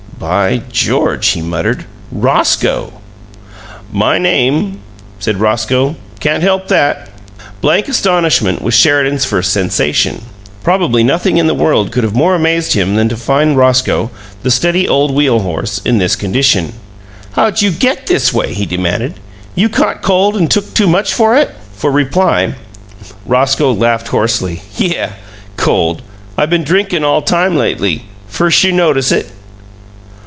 "By 0.19 0.61
George!" 0.71 1.29
he 1.29 1.41
muttered. 1.41 1.83
"ROSCOE!" 2.11 2.93
"My 3.91 4.19
name," 4.19 4.77
said 5.17 5.39
Roscoe. 5.39 5.95
"Can' 6.19 6.41
help 6.41 6.67
that." 6.67 6.97
"ROSCOE!" 7.07 7.51
Blank 7.61 7.87
astonishment 7.87 8.61
was 8.61 8.75
Sheridan's 8.75 9.25
first 9.25 9.51
sensation. 9.51 10.21
Probably 10.63 11.03
nothing 11.03 11.37
in 11.37 11.47
the 11.47 11.55
world 11.55 11.91
could 11.91 12.03
have 12.03 12.13
more 12.13 12.35
amazed 12.35 12.73
his 12.73 12.85
than 12.93 13.09
to 13.09 13.17
find 13.17 13.57
Roscoe 13.57 14.11
the 14.43 14.51
steady 14.51 14.87
old 14.87 15.09
wheel 15.09 15.39
horse 15.39 15.81
in 15.83 15.97
this 15.97 16.15
condition. 16.15 16.73
"How'd 17.31 17.63
you 17.63 17.71
GET 17.71 18.05
this 18.05 18.31
way?" 18.31 18.53
he 18.53 18.67
demanded. 18.67 19.15
"You 19.55 19.69
caught 19.69 20.03
cold 20.03 20.37
and 20.37 20.51
took 20.51 20.75
too 20.75 20.85
much 20.87 21.15
for 21.15 21.35
it?" 21.35 21.49
For 21.73 21.91
reply 21.91 22.53
Roscoe 23.25 23.73
laughed 23.73 24.09
hoarsely. 24.09 24.61
"Yeuh! 24.77 25.07
Cold! 25.57 26.03
I 26.37 26.45
been 26.45 26.63
drinkun 26.63 27.03
all 27.03 27.23
time, 27.23 27.55
lately. 27.55 28.05
Firs' 28.27 28.63
you 28.63 28.71
notice 28.71 29.11
it?" 29.11 29.31